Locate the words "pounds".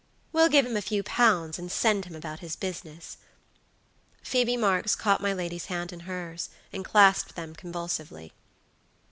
1.03-1.59